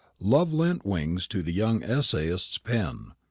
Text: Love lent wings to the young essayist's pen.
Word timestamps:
Love 0.19 0.51
lent 0.51 0.83
wings 0.83 1.27
to 1.27 1.43
the 1.43 1.53
young 1.53 1.83
essayist's 1.83 2.57
pen. 2.57 3.11